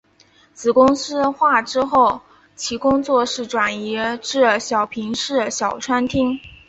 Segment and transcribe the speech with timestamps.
[0.55, 2.19] 子公司化之后
[2.55, 6.39] 其工作室转移至小平市小川町。